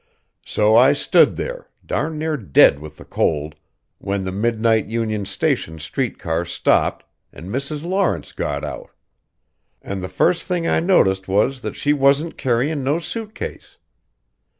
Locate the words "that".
11.61-11.75